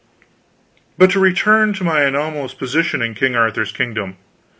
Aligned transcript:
But 0.97 1.11
to 1.11 1.19
return 1.19 1.73
to 1.73 1.83
my 1.83 2.01
anomalous 2.01 2.55
position 2.55 3.03
in 3.03 3.13
King 3.13 3.35
Arthur's 3.35 3.71
kingdom. 3.71 4.17